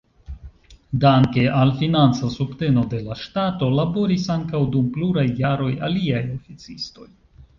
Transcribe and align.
Danke 1.01 1.43
al 1.57 1.73
financa 1.81 2.29
subteno 2.37 2.85
de 2.95 3.01
la 3.09 3.17
ŝtato, 3.25 3.69
laboris 3.81 4.25
ankaŭ 4.39 4.61
dum 4.77 4.87
pluraj 4.97 5.27
jaroj 5.43 5.71
aliaj 5.89 6.25
oficistoj. 6.39 7.09